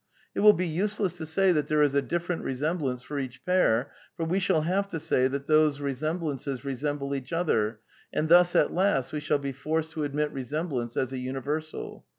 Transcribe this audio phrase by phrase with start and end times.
[0.33, 3.91] It will be useless to say that there is a different resemblance for each pair,
[4.17, 8.73] for we shall have to say that these resemblances resemble each other, and thus at
[8.73, 12.03] last we shall be forced to admit resemblance as a universal.